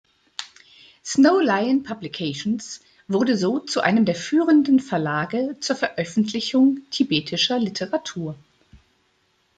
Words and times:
Snow 1.05 1.39
Lion 1.43 1.83
Publications 1.83 2.81
wurde 3.07 3.37
so 3.37 3.59
zu 3.59 3.81
einem 3.81 4.03
der 4.03 4.15
führenden 4.15 4.79
Verlage 4.79 5.57
zur 5.59 5.75
Veröffentlichung 5.75 6.79
tibetischer 6.89 7.59
Literatur. 7.59 8.33